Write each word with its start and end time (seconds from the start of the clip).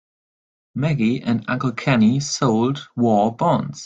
Maggie 0.73 1.21
and 1.21 1.45
Uncle 1.47 1.73
Kenny 1.73 2.19
sold 2.19 2.87
war 2.95 3.35
bonds. 3.35 3.79